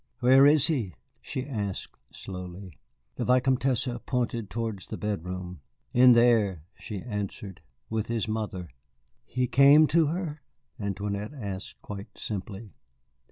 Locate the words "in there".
5.93-6.63